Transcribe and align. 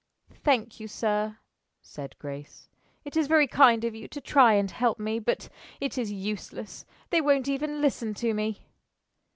"Thank 0.43 0.79
you, 0.79 0.87
sir," 0.87 1.37
said 1.83 2.17
Grace. 2.17 2.67
"It 3.05 3.15
is 3.15 3.27
very 3.27 3.45
kind 3.45 3.83
of 3.85 3.93
you 3.93 4.07
to 4.07 4.19
try 4.19 4.53
and 4.53 4.71
help 4.71 4.97
me, 4.97 5.19
but 5.19 5.47
it 5.79 5.95
is 5.95 6.11
useless. 6.11 6.87
They 7.11 7.21
won't 7.21 7.47
even 7.47 7.81
listen 7.81 8.15
to 8.15 8.33
me." 8.33 8.65